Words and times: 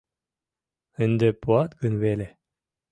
Ынде 1.03 1.29
пуат 1.41 1.71
гын 1.81 1.93
веле... 2.03 2.27